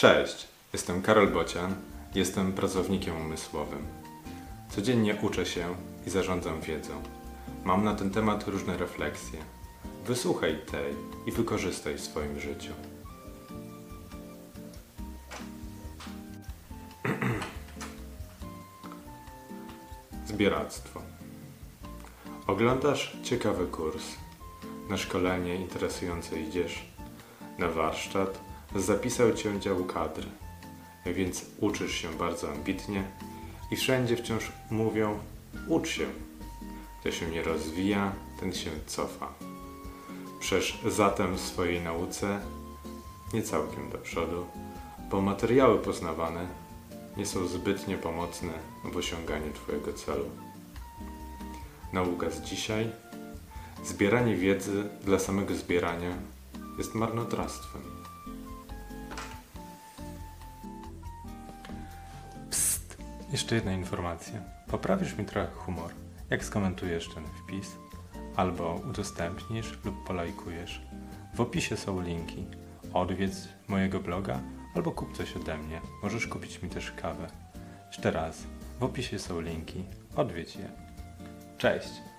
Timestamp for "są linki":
71.76-72.46, 79.18-79.84